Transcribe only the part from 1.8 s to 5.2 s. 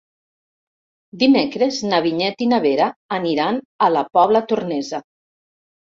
na Vinyet i na Vera aniran a la Pobla Tornesa.